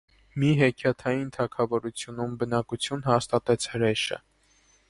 Մի 0.43 0.47
հեքիաթային 0.59 1.27
թագավորությունում 1.35 2.35
բնակություն 2.45 3.07
հաստատեց 3.11 3.69
հրեշը։ 3.75 4.21